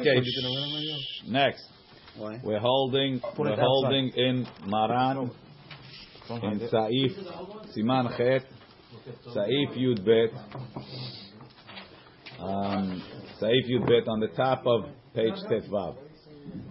Okay. 0.00 0.22
shh, 0.22 1.28
Next, 1.28 1.64
Why? 2.16 2.40
we're 2.42 2.58
holding 2.60 3.20
Put 3.20 3.38
we're 3.38 3.56
holding 3.60 4.08
in 4.10 4.46
Maran 4.66 5.30
in 6.30 6.60
Saif 6.72 7.12
Siman 7.76 8.16
Chet 8.16 8.44
Saif 9.34 9.76
Yud 9.76 10.04
Bet 10.04 10.32
um, 12.40 13.02
Saif 13.40 13.68
Yud 13.70 13.86
Bet 13.86 14.08
on 14.08 14.20
the 14.20 14.28
top 14.28 14.62
of 14.66 14.84
page 15.14 15.34
Tetvav. 15.50 15.96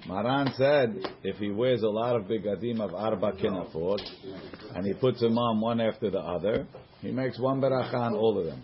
Maran 0.08 0.52
said 0.58 0.98
if 1.24 1.38
he 1.38 1.52
wears 1.52 1.84
a 1.84 1.88
lot 1.88 2.16
of 2.16 2.24
begadim 2.24 2.80
of 2.80 2.94
arba 2.94 3.34
kinafot 3.34 4.02
and 4.76 4.86
he 4.86 4.94
puts 4.94 5.20
them 5.20 5.38
on 5.38 5.62
one 5.62 5.80
after 5.80 6.10
the 6.10 6.20
other, 6.20 6.68
he 7.02 7.12
makes 7.12 7.40
one 7.40 7.62
beracha 7.62 7.94
on 7.94 8.16
all 8.16 8.38
of 8.40 8.46
them. 8.46 8.64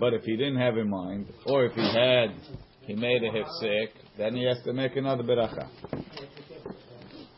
But 0.00 0.14
if 0.14 0.22
he 0.22 0.36
didn't 0.36 0.58
have 0.58 0.76
in 0.76 0.88
mind, 0.88 1.26
or 1.46 1.66
if 1.66 1.74
he 1.74 1.82
had, 1.82 2.34
he 2.82 2.94
made 2.94 3.22
a 3.22 3.30
hefsek, 3.30 3.88
then 4.18 4.34
he 4.34 4.44
has 4.44 4.58
to 4.64 4.72
make 4.72 4.96
another 4.96 5.22
beracha. 5.22 5.68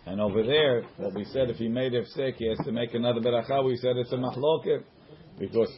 And 0.06 0.20
over 0.20 0.42
there, 0.42 0.84
what 0.98 1.14
we 1.14 1.24
said, 1.24 1.50
if 1.50 1.56
he 1.56 1.68
made 1.68 1.92
a 1.94 2.02
hefsek, 2.02 2.36
he 2.36 2.48
has 2.48 2.58
to 2.64 2.72
make 2.72 2.94
another 2.94 3.20
beracha. 3.20 3.64
We 3.64 3.76
said 3.76 3.96
it's 3.96 4.12
a 4.12 4.16
mahloket 4.16 4.84
because 5.38 5.70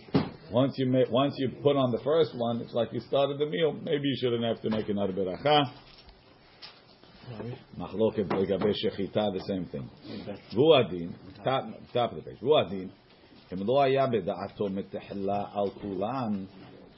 once 0.52 0.74
you 0.76 0.86
make, 0.86 1.10
once 1.10 1.34
you 1.38 1.50
put 1.62 1.76
on 1.76 1.90
the 1.90 2.00
first 2.04 2.36
one, 2.36 2.60
it's 2.60 2.74
like 2.74 2.92
you 2.92 3.00
started 3.00 3.38
the 3.38 3.46
meal. 3.46 3.72
Maybe 3.72 4.08
you 4.08 4.16
shouldn't 4.20 4.44
have 4.44 4.60
to 4.62 4.70
make 4.70 4.88
another 4.88 5.12
beracha. 5.12 5.72
Mahloket 7.79 8.27
legabe 8.27 8.73
shechita, 8.73 9.33
the 9.33 9.43
same 9.47 9.65
thing. 9.65 9.89
Vu 10.53 10.73
adin, 10.73 11.15
top 11.43 11.65
top 11.93 12.11
of 12.11 12.17
the 12.17 12.23
page. 12.23 12.39
Vu 12.41 12.55
adin. 12.57 12.91
אם 13.53 13.67
לא 13.67 13.81
היה 13.81 14.07
בדעתו 14.07 14.69
מתחילה 14.69 15.45
על 15.53 15.69
כולן, 15.69 16.45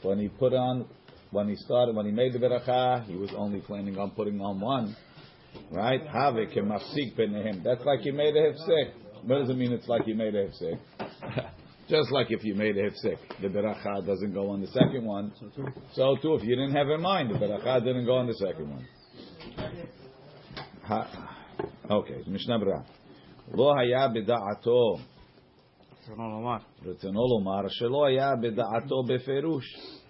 when 0.03 0.19
he 0.19 0.29
put 0.39 0.53
on, 0.53 0.85
when 1.31 1.49
he 1.49 1.55
started, 1.55 1.95
when 1.95 2.05
he 2.05 2.11
made 2.11 2.33
the 2.33 2.39
beracha, 2.39 3.03
he 3.05 3.15
was 3.15 3.31
only 3.35 3.59
planning 3.59 3.97
on 3.97 4.11
putting 4.11 4.39
on 4.39 4.59
one, 4.61 4.95
right? 5.71 6.01
Have 6.07 6.35
kemafsik 6.35 7.15
benehem. 7.17 7.63
That's 7.63 7.83
like 7.83 8.01
he 8.01 8.11
made 8.11 8.35
a 8.35 8.51
hefsek. 8.51 8.93
What 9.23 9.39
does 9.39 9.49
it 9.49 9.57
mean? 9.57 9.73
It's 9.73 9.87
like 9.87 10.03
he 10.03 10.13
made 10.13 10.35
a 10.35 10.47
hefsek. 10.47 10.79
Just 11.89 12.11
like 12.11 12.27
if 12.29 12.43
you 12.43 12.55
made 12.55 12.77
a 12.77 12.89
hefsek, 12.89 13.17
the 13.41 13.47
beracha 13.47 14.05
doesn't 14.05 14.33
go 14.33 14.49
on 14.49 14.61
the 14.61 14.67
second 14.67 15.03
one. 15.05 15.33
So 15.93 16.15
too, 16.21 16.35
if 16.35 16.43
you 16.43 16.55
didn't 16.55 16.75
have 16.75 16.89
in 16.89 17.01
mind, 17.01 17.31
the 17.31 17.37
beracha 17.37 17.83
didn't 17.83 18.05
go 18.05 18.15
on 18.17 18.27
the 18.27 18.35
second 18.35 18.69
one. 18.69 18.87
Okay, 20.90 22.24
Mishnah 22.26 22.58
Berurah. 22.58 22.82
לא 23.54 23.72
היה 23.78 24.08
בדעתו 24.08 24.96
רצונו 26.84 27.20
לומר 27.28 27.68
שלא 27.68 28.06
היה 28.06 28.30
בדעתו 28.42 29.02
בפירוש. 29.08 29.64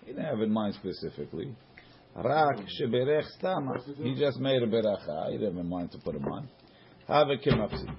He 0.06 0.12
didn't 0.12 0.24
have 0.24 0.40
in 0.40 0.52
mind 0.52 0.74
specifically. 0.74 1.48
רק 2.16 2.68
שברך 2.68 3.28
סתם. 3.28 3.68
He 3.98 4.14
just 4.14 4.40
made 4.40 4.62
a 4.62 4.66
beracha. 4.66 5.30
He 5.30 5.38
didn't 5.38 5.56
have 5.56 5.64
in 5.64 5.68
mind 5.68 5.92
to 5.92 5.98
put 5.98 6.14
him 6.14 6.24
on. 6.24 6.46
הווה 7.08 7.36
כמפסיק. 7.42 7.90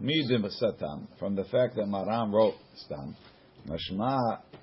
מידם 0.00 0.48
סתם. 0.48 1.18
From 1.18 1.36
the 1.36 1.44
fact 1.44 1.76
that 1.76 1.86
Maram 1.86 2.32
wrote 2.32 2.76
סתם. 2.76 3.10
משמע 3.66 4.16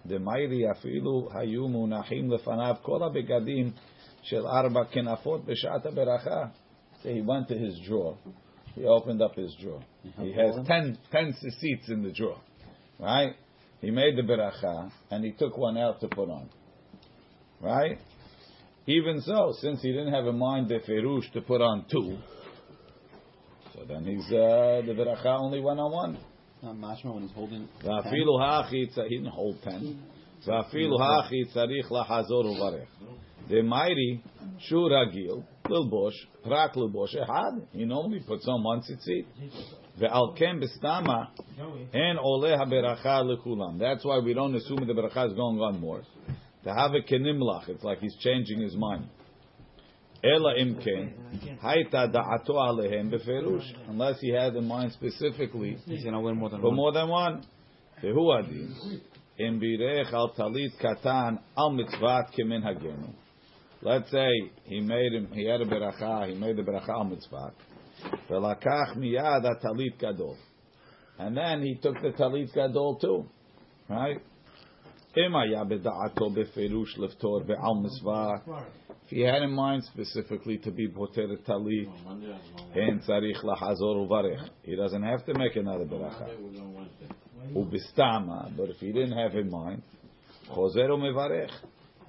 דמיירי 0.06 0.72
אפילו 0.72 1.28
היו 1.40 1.68
מונחים 1.68 2.32
לפניו 2.32 2.76
כל 2.82 3.04
הבגדים 3.04 3.72
של 4.22 4.48
ארבע 4.48 4.84
כנפות 4.92 5.46
בשעת 5.46 5.86
הברכה. 5.86 6.46
So 7.04 7.10
he 7.10 7.22
went 7.22 7.48
to 7.48 7.58
his 7.58 7.80
drawer. 7.88 8.18
He 8.76 8.86
opened 8.86 9.22
up 9.22 9.36
his 9.36 9.56
drawer. 9.62 9.82
He 10.20 10.32
has 10.34 10.56
ten, 10.68 10.98
ten 11.12 11.34
seats 11.60 11.90
in 11.90 12.04
the 12.04 12.12
drawer, 12.12 12.40
right? 13.00 13.36
He 13.82 13.92
made 13.92 14.18
the 14.18 14.22
beracha 14.22 14.92
and 15.10 15.24
he 15.24 15.32
took 15.32 15.58
one 15.58 15.78
out 15.78 16.02
to 16.02 16.08
put 16.08 16.30
on, 16.30 16.50
right? 17.62 17.98
Even 18.86 19.22
so, 19.22 19.54
since 19.62 19.82
he 19.82 19.92
didn't 19.92 20.14
have 20.14 20.28
in 20.28 20.38
mind 20.38 20.70
the 20.70 20.80
ferush 20.80 21.32
to 21.34 21.42
put 21.42 21.62
on 21.62 21.86
two, 21.92 22.18
so 23.74 23.86
then 23.88 24.04
he's 24.06 24.26
uh, 24.28 24.82
the 24.86 24.94
beracha 24.94 25.40
only 25.40 25.62
went 25.62 25.80
on 25.80 25.92
one. 25.92 26.18
Not 26.62 26.76
mashma 26.76 27.14
when 27.14 27.24
he's 27.24 27.32
holding. 27.32 27.70
Va'afilu 27.84 28.40
ha'chi 28.42 28.92
he 29.08 29.18
didn't 29.18 29.32
hold 29.32 29.62
ten. 29.64 30.04
The 33.50 33.62
mighty 33.64 34.24
shuragil. 34.70 35.44
ללבוש, 35.71 36.27
רק 36.45 36.77
ללבוש 36.77 37.17
אחד. 37.17 37.53
He 37.75 37.79
normally 37.85 38.21
puts 38.29 38.45
on 38.45 38.63
one 38.65 38.81
tzitzit. 38.81 39.47
ועל 39.99 40.23
כן 40.35 40.61
בסתמה, 40.61 41.25
אין 41.95 42.17
עולה 42.17 42.63
הברכה 42.63 43.23
לכולם. 43.23 43.79
That's 43.79 44.05
why 44.05 44.19
we 44.27 44.35
don't 44.35 44.55
assume 44.55 44.87
the 44.87 44.95
ברכה 44.95 45.25
is 45.27 45.33
going 45.33 45.75
on 45.75 45.81
more. 45.81 46.03
To 46.65 46.71
have 46.71 46.93
a 46.95 47.03
kenimlach, 47.03 47.69
it's 47.69 47.85
like 47.85 48.01
he's 48.01 48.17
changing 48.17 48.61
his 48.61 48.77
mind. 48.77 49.05
אלא 50.25 50.49
אם 50.63 50.75
כן, 50.81 51.07
הייתה 51.63 52.07
דעתו 52.07 52.63
עליהם 52.63 53.11
בפירוש. 53.11 53.75
Unless 53.89 54.21
he 54.21 54.31
had 54.31 54.57
in 54.57 54.69
mind 54.69 54.93
specifically 54.93 55.91
He's 55.91 56.05
gonna 56.05 56.21
win 56.21 56.37
more 56.37 56.51
than 56.51 56.61
for 56.61 56.71
one. 56.71 56.77
more 56.77 56.93
than 56.93 57.09
one. 57.09 57.47
והוא 58.03 58.35
הדין. 58.35 58.69
אם 59.41 59.59
בירך 59.61 60.15
על 60.15 60.29
טלית 60.35 60.75
קטן 60.75 61.35
על 61.57 61.73
מצוות 61.77 62.25
כמנהגנו. 62.33 63.07
Let's 63.82 64.12
say 64.12 64.28
he 64.66 64.82
made 64.82 65.14
him, 65.14 65.30
he 65.34 65.46
had 65.46 65.62
a 65.62 65.66
beracha, 65.66 66.28
he 66.30 66.36
made 66.36 66.58
the 66.58 66.64
beracha 66.64 67.10
mitzvah. 67.10 67.54
Velakach 68.30 68.98
miyad 68.98 69.46
talit 69.64 69.98
gadol. 69.98 70.38
And 71.18 71.38
then 71.38 71.62
he 71.62 71.76
took 71.76 72.02
the 72.02 72.10
talit 72.10 72.54
gadol 72.54 72.98
too. 73.00 73.26
Right? 73.90 74.18
If 75.16 75.32
he 79.08 79.22
had 79.22 79.42
in 79.42 79.52
mind 79.52 79.84
specifically 79.86 80.58
to 80.60 80.72
be 80.72 80.88
poter 80.90 81.28
talit. 81.48 81.88
He 84.64 84.76
doesn't 84.76 85.04
have 85.04 85.26
to 85.26 85.34
make 85.34 85.56
another 85.56 85.86
beracha. 85.86 86.30
Ubistama, 87.56 88.56
but 88.56 88.70
if 88.70 88.78
he 88.78 88.92
didn't 88.92 89.18
have 89.18 89.36
in 89.36 89.50
mind. 89.50 89.82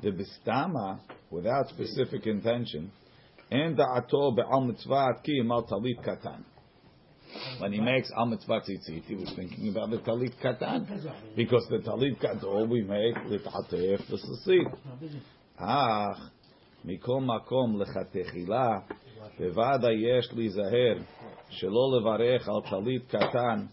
The 0.03 0.11
bistama 0.11 0.99
without 1.32 1.70
specific 1.70 2.26
intention, 2.26 2.90
אין 3.52 3.76
דעתו 3.76 4.32
בעל 4.36 4.64
מצוות 4.68 5.16
כי 5.24 5.32
אם 5.42 5.52
על 5.52 5.62
טלית 5.62 6.00
קטן. 6.00 6.42
When 7.60 7.74
he 7.74 7.80
makes 7.80 8.10
al 8.16 8.28
mitzvah 8.28 8.62
tzitzit, 8.62 9.04
he 9.06 9.16
was 9.16 9.30
thinking 9.36 9.68
about 9.70 9.90
the 9.90 9.98
talit 9.98 10.34
katan, 10.42 10.88
because 11.36 11.68
the 11.70 11.80
talit 11.80 12.20
gadol 12.22 12.66
we 12.68 12.82
make 12.82 13.16
litatef 13.32 14.08
the 14.08 14.18
tzitzit. 14.18 14.76
אך 15.58 16.30
מכל 16.86 17.22
מקום 17.22 17.82
לכתחילה, 17.82 18.80
בוודאי 19.40 19.96
יש 19.96 20.34
להיזהר 20.34 20.98
שלא 21.50 21.98
לברך 21.98 22.50
על 22.50 22.62
טלית 22.70 23.08
קטן, 23.08 23.66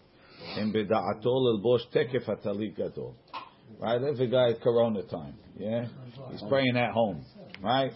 אם 0.59 0.73
בדעתו 0.73 1.35
ללבוש 1.47 1.85
תקף 1.85 2.29
הטלית 2.29 2.75
גדול. 2.75 3.13
Right? 3.81 4.03
If 4.03 4.21
a 4.21 4.27
guy 4.27 4.51
at 4.51 4.61
Corona 4.61 5.03
time, 5.03 5.35
yeah, 5.57 5.87
he's 6.31 6.43
praying 6.49 6.77
at 6.77 6.93
home, 6.93 7.25
right? 7.62 7.92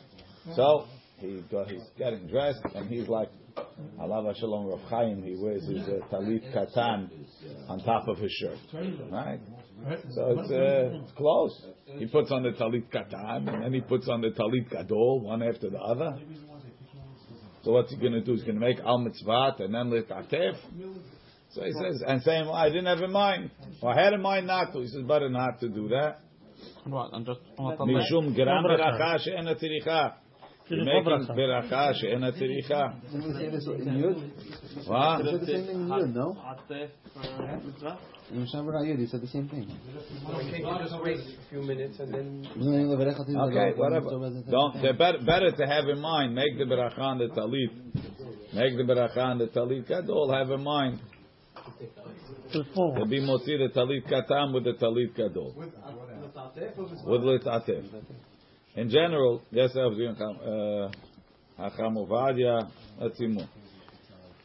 So 0.56 0.86
he 1.18 1.44
go, 1.52 1.66
he's 1.66 1.84
getting 1.98 2.28
dressed 2.28 2.62
and 2.76 2.90
he's 2.90 3.08
like, 3.08 3.30
Allah 4.00 4.34
Shalom 4.40 4.68
Rav 4.68 4.80
Chaim, 4.90 5.24
he 5.24 5.36
wears 5.36 5.64
his 5.66 5.82
uh, 5.84 6.00
talit 6.12 6.54
katan 6.56 7.10
on 7.68 7.80
top 7.84 8.08
of 8.08 8.18
his 8.18 8.32
shirt, 8.32 8.58
right? 9.12 9.40
So 10.12 10.40
it's, 10.40 10.52
uh, 10.52 11.04
it's 11.04 11.12
close. 11.14 11.66
He 11.86 12.06
puts 12.06 12.32
on 12.32 12.44
the 12.44 12.52
talit 12.52 12.90
katan 12.92 13.54
and 13.54 13.64
then 13.64 13.74
he 13.74 13.82
puts 13.82 14.08
on 14.08 14.22
the 14.22 14.30
talit 14.30 14.70
gadol 14.72 15.22
one 15.22 15.44
after 15.44 15.70
the 15.70 15.80
other. 15.80 16.18
So 17.64 17.72
what's 17.72 17.92
he 17.92 17.98
going 17.98 18.14
to 18.14 18.22
do? 18.22 18.34
He's 18.34 18.44
going 18.44 18.60
to 18.60 18.62
make 18.62 18.80
al 18.80 18.98
mitzvah 18.98 19.56
and 19.60 19.74
then 19.74 19.92
litatef. 19.92 20.56
So 21.52 21.64
he 21.64 21.72
says, 21.74 22.02
and 22.08 22.22
saying, 22.24 22.46
well, 22.46 22.56
I 22.56 22.70
didn't 22.70 22.86
have 22.86 23.02
in 23.02 23.12
mind. 23.12 23.52
Or 23.82 23.92
I 23.92 24.04
had 24.04 24.14
in 24.14 24.22
mind 24.22 24.48
not 24.48 24.72
to. 24.74 24.80
He 24.80 24.88
says, 24.88 25.04
better 25.04 25.30
not 25.30 25.60
to 25.60 25.70
do 25.70 25.90
that. 25.90 26.22
Right, 26.86 27.10
I'm 27.14 27.26
just. 27.26 27.40
Mishum. 27.58 28.36
Making 30.70 31.28
beracha 31.36 31.94
she'en 31.96 32.22
atiricha. 32.22 32.94
What? 34.88 35.24
The 35.24 35.30
same 35.46 35.66
thing 35.66 35.68
in 35.68 35.88
Yud, 35.90 36.14
no? 36.14 36.28
In 38.32 38.46
Shem 38.48 38.66
Yud, 38.66 39.00
you 39.00 39.08
said 39.08 39.22
the 39.22 39.28
same 39.28 39.50
thing. 39.50 39.68
Just 39.68 41.02
wait 41.04 41.20
a 41.20 41.50
few 41.50 41.62
minutes 41.62 42.00
and 42.00 42.14
then. 42.14 42.48
Okay, 42.56 43.74
whatever. 43.76 44.10
Don't. 44.50 44.82
They're 44.82 44.94
better, 44.94 45.20
better 45.26 45.52
to 45.52 45.68
have 45.68 45.90
in 45.90 46.00
mind. 46.00 46.36
Make 46.36 46.58
the 46.58 46.64
beracha 46.64 47.02
and 47.02 47.20
the 47.20 47.28
talit. 47.36 47.72
Make 48.54 48.78
the 48.78 48.84
beracha 48.84 49.18
and 49.18 49.42
the 49.42 49.48
talit. 49.48 49.88
Gadol, 49.90 50.32
have 50.32 50.52
in 50.52 50.64
mind. 50.64 51.02
To 52.54 53.06
be 53.10 53.20
motzi 53.20 53.58
the 53.58 53.70
talit 53.76 54.06
katan 54.10 54.54
with 54.54 54.64
the 54.64 54.74
talit 54.74 55.16
gadol. 55.16 55.54
With 56.56 57.22
litatef. 57.22 57.86
In 58.76 58.90
general, 58.90 59.42
yes, 59.52 59.72
I 59.76 59.86
was 59.86 59.98
doing 59.98 60.16
uh, 60.16 60.92
Hacham 61.62 61.96
Ovadia. 61.96 62.70
Let's 63.00 63.18
see 63.18 63.28
more. 63.28 63.48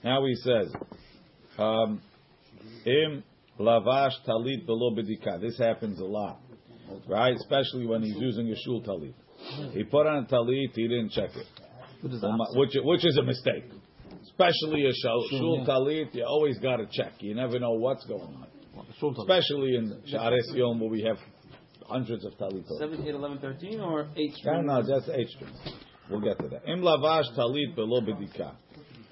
Now 0.05 0.25
he 0.25 0.35
says, 0.37 0.73
um, 1.59 2.01
im 2.85 3.25
lavash 3.59 4.13
talit 4.27 4.67
below 4.67 4.91
bedika. 4.95 5.41
This 5.41 5.59
happens 5.59 6.01
a 6.01 6.05
lot, 6.05 6.41
right? 7.09 7.35
Especially 7.35 7.87
when 7.87 8.03
he's 8.03 8.17
using 8.17 8.49
a 8.51 8.57
shul 8.65 8.83
talit. 8.83 9.15
He 9.73 9.85
put 9.85 10.07
on 10.07 10.25
a 10.25 10.27
talit, 10.27 10.73
he 10.75 10.89
didn't 10.89 11.11
check 11.11 11.31
it. 11.35 11.47
What 12.01 12.13
is 12.13 12.23
Uma- 12.23 12.37
that? 12.37 12.59
Which, 12.59 12.77
which 12.83 13.07
is 13.07 13.17
a 13.17 13.23
mistake. 13.23 13.65
Especially 14.23 14.87
a 14.87 14.93
shul, 14.93 15.27
Shul, 15.31 15.67
talit, 15.67 16.15
you 16.15 16.25
always 16.25 16.59
got 16.59 16.77
to 16.77 16.87
check. 16.91 17.13
You 17.21 17.35
never 17.35 17.59
know 17.59 17.73
what's 17.73 18.05
going 18.07 18.23
on. 18.23 18.47
Especially 19.19 19.77
in 19.77 20.03
Shares 20.07 20.51
Yom 20.55 20.81
where 20.81 20.91
we 20.91 21.03
have 21.03 21.17
hundreds 21.89 22.25
of 22.25 22.33
talitot. 22.35 22.79
7, 22.79 23.03
8, 23.07 23.15
11, 23.15 23.39
13, 23.39 23.81
or 23.81 24.09
8 24.17 24.33
No, 24.45 24.61
no, 24.61 24.83
just 24.83 25.09
eight 25.11 25.29
strings. 25.29 25.59
We'll 26.11 26.21
get 26.21 26.39
to 26.39 26.49
that. 26.49 26.69
Im 26.69 26.81
lavash 26.81 27.37
talit 27.37 27.75
below 27.75 28.01
bedika. 28.01 28.55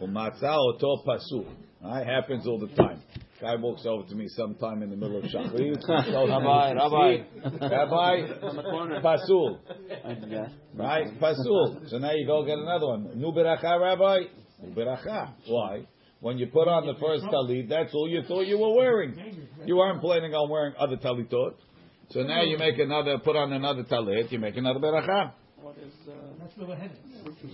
Umatza 0.00 0.56
oto 0.56 1.02
pasul. 1.06 1.46
Right? 1.82 2.06
Happens 2.06 2.46
all 2.46 2.58
the 2.58 2.74
time. 2.74 3.02
Guy 3.40 3.56
walks 3.56 3.84
over 3.84 4.08
to 4.08 4.14
me 4.14 4.26
sometime 4.28 4.82
in 4.82 4.90
the 4.90 4.96
middle 4.96 5.18
of 5.18 5.24
Shachrit. 5.24 5.82
Rabbi, 5.88 6.72
Rabbi. 6.72 7.16
Rabbi, 7.60 8.16
On 8.42 9.02
pasul. 9.02 9.58
Right? 10.74 11.20
Pasul. 11.20 11.88
So 11.88 11.98
now 11.98 12.12
you 12.12 12.26
go 12.26 12.44
get 12.44 12.58
another 12.58 12.86
one. 12.86 13.10
Nu 13.16 13.32
beracha, 13.32 13.78
Rabbi? 13.80 14.20
Nu 14.62 14.74
beracha. 14.74 15.34
Why? 15.46 15.86
When 16.20 16.38
you 16.38 16.46
put 16.46 16.68
on 16.68 16.86
the 16.86 16.94
first 16.98 17.24
talit, 17.24 17.68
that's 17.68 17.92
all 17.92 18.08
you 18.08 18.22
thought 18.26 18.46
you 18.46 18.58
were 18.58 18.74
wearing. 18.74 19.14
You 19.66 19.76
weren't 19.76 20.00
planning 20.00 20.32
on 20.32 20.48
wearing 20.48 20.74
other 20.78 20.96
talitot. 20.96 21.56
So 22.09 22.23
now 22.23 22.41
you 22.41 22.57
make 22.57 22.79
another, 22.79 23.19
put 23.19 23.35
on 23.35 23.53
another 23.53 23.83
talit, 23.83 24.31
you 24.31 24.39
make 24.39 24.57
another 24.57 24.79
beracha. 24.79 25.33
What 25.61 25.77
is, 25.77 25.93
uh, 26.07 26.29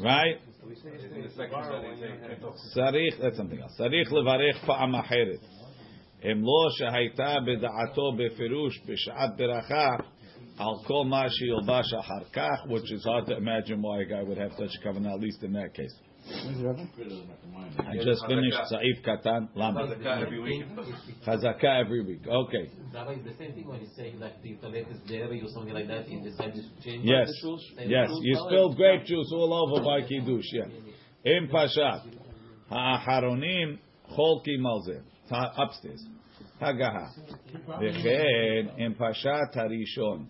Right? 0.01 0.39
צריך, 2.73 3.19
that's 3.19 3.37
something 3.37 3.61
else. 3.61 3.77
צריך 3.77 4.13
לברך 4.13 4.65
פעם 4.65 4.95
אחרת. 4.95 5.39
אם 6.23 6.41
לא 6.41 6.69
שהייתה 6.69 7.35
בדעתו 7.45 8.11
בפירוש 8.17 8.81
בשעת 8.85 9.37
ברכה 9.37 9.89
על 10.57 10.73
כל 10.87 11.05
מה 11.05 11.23
שילבש 11.29 11.93
אחר 11.93 12.23
כך, 12.33 12.65
which 12.67 12.91
is 12.91 13.05
hard 13.05 13.27
to 13.27 13.37
imagine 13.37 13.81
why 13.81 14.01
a 14.01 14.05
guy 14.05 14.23
would 14.23 14.37
have 14.37 14.53
such 14.57 14.75
a 14.79 14.83
covenant, 14.83 15.13
at 15.15 15.21
least 15.21 15.43
in 15.43 15.53
that 15.53 15.73
case. 15.73 16.08
I 16.29 17.97
just 18.03 18.25
finished 18.27 18.63
סעיף 18.69 19.01
קטן, 19.01 19.45
למה? 19.55 19.81
every 19.81 20.39
week. 20.39 20.63
חזקה 21.23 21.79
every 21.81 22.01
week, 22.07 22.27
okay. 22.27 22.69
Rabbi, 22.93 23.13
it's 23.13 23.23
the 23.25 23.33
same 23.37 23.53
thing 23.53 23.67
when 23.67 23.79
you 23.81 23.87
say 23.95 24.13
like 24.19 24.41
the 24.41 24.55
toilet 24.61 24.87
is 24.89 24.99
dirty 25.07 25.41
or 25.41 25.49
something 25.49 25.73
like 25.73 25.87
that, 25.87 26.09
you 26.09 26.21
decide 26.21 26.53
to 26.53 26.61
change 26.83 27.03
Yes, 27.05 27.27
the 27.27 27.35
shoes. 27.41 27.61
yes. 27.97 28.09
You 28.21 28.35
spilled 28.47 28.75
grape 28.77 29.03
juice 29.05 29.31
all 29.33 29.53
over 29.61 29.83
by 29.83 30.01
kiddush. 30.07 30.49
Yeah. 30.53 31.31
Im 31.33 31.47
pashat 31.47 32.01
haaharonim 32.71 33.77
cholkim 34.15 34.65
al 34.65 34.81
zeh. 34.87 35.01
Ta- 35.29 35.53
Upstairs. 35.63 36.01
Hagaha. 36.61 37.05
וכן 37.81 38.67
אם 38.85 38.93
פשט 38.93 39.57
הראשון 39.57 40.25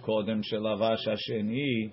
קודם 0.00 0.42
שלבש 0.42 1.08
השני 1.08 1.88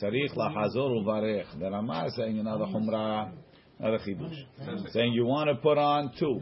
Tzarich 0.00 0.34
lahazor 0.34 1.02
uvarech. 1.02 1.58
The 1.58 1.70
Rama 1.70 2.06
is 2.06 2.16
saying 2.16 2.38
another 2.38 2.66
humrah, 2.66 3.32
another 3.78 3.98
chidush. 3.98 4.92
Saying 4.92 5.12
you 5.12 5.26
want 5.26 5.48
to 5.48 5.56
put 5.56 5.78
on 5.78 6.12
two. 6.18 6.40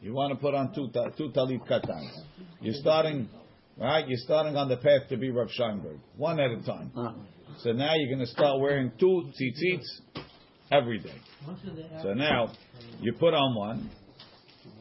You 0.00 0.14
want 0.14 0.32
to 0.32 0.38
put 0.40 0.54
on 0.54 0.74
two, 0.74 0.88
two 1.16 1.30
talit 1.30 1.66
katan. 1.68 2.08
You're 2.60 2.74
starting, 2.74 3.28
right? 3.78 4.06
You're 4.08 4.18
starting 4.18 4.56
on 4.56 4.68
the 4.68 4.76
path 4.76 5.08
to 5.10 5.16
be 5.16 5.30
Rav 5.30 5.48
Scheinberg, 5.48 6.00
one 6.16 6.40
at 6.40 6.50
a 6.50 6.62
time. 6.62 6.90
Ah. 6.96 7.14
So 7.58 7.70
now 7.70 7.94
you're 7.94 8.08
going 8.08 8.26
to 8.26 8.32
start 8.32 8.60
wearing 8.60 8.90
two 8.98 9.30
tzitzits 9.40 10.18
every 10.72 10.98
day. 10.98 11.14
So 12.02 12.14
now 12.14 12.52
you 13.00 13.12
put 13.12 13.34
on 13.34 13.54
one, 13.54 13.90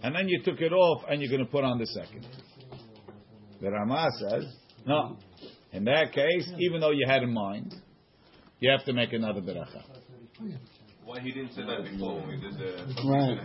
and 0.01 0.15
then 0.15 0.27
you 0.27 0.42
took 0.44 0.59
it 0.59 0.74
off, 0.74 1.04
and 1.07 1.21
you're 1.21 1.30
going 1.30 1.45
to 1.45 1.51
put 1.51 1.63
on 1.63 1.77
the 1.77 1.86
second. 1.86 2.25
The 3.62 3.69
Rama 3.69 4.07
says, 4.19 4.45
no. 4.88 5.18
In 5.71 5.83
that 5.86 6.13
case, 6.13 6.51
even 6.59 6.81
though 6.81 6.92
you 6.92 7.06
had 7.07 7.21
in 7.21 7.33
mind 7.33 7.75
you 8.61 8.71
have 8.71 8.85
to 8.85 8.93
make 8.93 9.11
another 9.11 9.41
beracha. 9.41 9.83
Why 11.03 11.19
he 11.19 11.31
didn't 11.31 11.53
say 11.53 11.63
that 11.63 11.83
before 11.83 12.21
when 12.21 12.27
we 12.29 12.37
did 12.39 12.53
the 12.53 12.71
Right. 13.03 13.37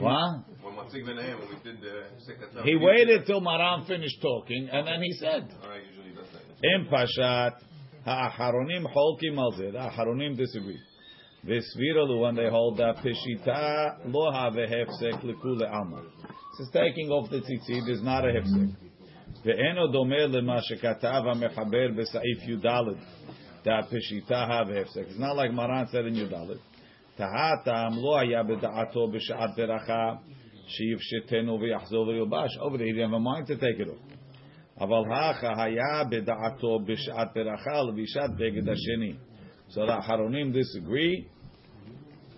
What? 0.00 0.44
when 0.62 0.74
Matzig 0.74 1.04
when 1.04 1.16
we 1.16 1.56
did 1.62 1.80
the 1.82 2.62
He 2.62 2.76
waited 2.76 3.26
till 3.26 3.40
Maram 3.40 3.86
finished 3.86 4.22
talking, 4.22 4.68
and 4.72 4.86
then 4.86 5.02
he 5.02 5.12
said, 5.14 5.48
Alright, 5.62 5.82
usually 5.90 6.14
does 6.14 6.26
that. 6.32 6.42
"Im 6.64 6.86
pashat 6.86 7.60
ha'acharonim 8.04 8.86
holkim 8.86 9.36
al 9.36 9.52
zeh." 9.52 9.72
The 9.72 10.34
disagree. 10.36 10.78
V'sviralu 11.44 12.20
when 12.20 12.36
they 12.36 12.48
hold 12.48 12.78
that 12.78 12.96
peshita 12.98 13.98
lo 14.06 14.30
have 14.30 14.54
hefsek 14.54 15.22
lekule 15.22 15.68
alma. 15.70 16.02
This 16.58 16.68
is 16.68 16.72
taking 16.72 17.10
off 17.10 17.28
the 17.30 17.40
tzitzit 17.40 17.88
is 17.90 18.02
not 18.02 18.24
a 18.24 18.28
hefsek. 18.28 18.74
Ve'eno 19.44 19.92
domeh 19.92 20.28
lema 20.32 20.62
shekatav 20.70 21.24
ha'mechaber 21.24 21.94
b'sa'if 21.98 22.48
yudalit. 22.48 23.00
That 23.65 23.89
peshita 23.89 24.47
have 24.47 24.67
hefsek. 24.67 25.09
It's 25.09 25.19
not 25.19 25.35
like 25.35 25.51
Maran 25.51 25.87
said 25.91 26.05
in 26.05 26.15
yudalit. 26.15 26.59
Tahatam 27.19 27.97
lo 27.97 28.17
haya 28.17 28.43
b'da'ato 28.43 29.13
b'sha'at 29.13 29.57
beracha 29.57 30.19
שיפשטנו 30.67 31.59
ויחזור 31.59 32.07
וילבש. 32.07 32.57
Over 32.61 32.77
there, 32.77 32.87
he 32.87 32.93
didn't 32.93 33.09
have 33.09 33.13
a 33.13 33.19
mind 33.19 33.47
to 33.47 33.55
take 33.55 33.79
it 33.79 33.89
off. 33.89 34.11
אבל 34.81 35.13
הכה 35.13 35.63
היה 35.63 36.03
בדעתו 36.09 36.79
בשעת 36.79 37.27
ברכה 37.35 37.81
לבישת 37.81 38.29
בגד 38.37 38.69
השני. 38.69 39.13
So 39.69 39.85
the 39.85 40.01
Haronim 40.01 40.53
disagree. 40.53 41.27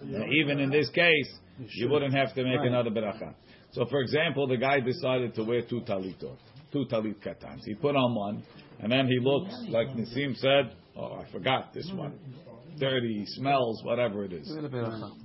And 0.01 0.33
even 0.41 0.59
in 0.59 0.69
this 0.69 0.89
case, 0.89 1.39
you 1.75 1.89
wouldn't 1.89 2.13
have 2.13 2.33
to 2.35 2.43
make 2.43 2.59
another 2.61 2.89
beracha. 2.89 3.33
So, 3.71 3.85
for 3.85 4.01
example, 4.01 4.47
the 4.47 4.57
guy 4.57 4.79
decided 4.81 5.33
to 5.35 5.43
wear 5.43 5.61
two 5.61 5.81
talitot, 5.81 6.37
two 6.71 6.85
talit 6.91 7.21
katans. 7.23 7.63
He 7.65 7.75
put 7.75 7.95
on 7.95 8.13
one, 8.13 8.43
and 8.79 8.91
then 8.91 9.07
he 9.07 9.19
looks 9.21 9.53
like 9.69 9.87
Nisim 9.87 10.35
said, 10.35 10.75
"Oh, 10.98 11.14
I 11.22 11.30
forgot 11.30 11.72
this 11.72 11.90
one. 11.94 12.12
Mm-hmm. 12.12 12.78
Dirty, 12.78 13.24
smells, 13.26 13.82
whatever 13.84 14.24
it 14.24 14.32
is." 14.32 14.48